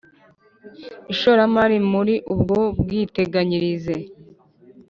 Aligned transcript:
ishoramari 1.13 1.77
muri 1.91 2.15
ubwo 2.33 2.59
bwiteganyirize 2.81 3.95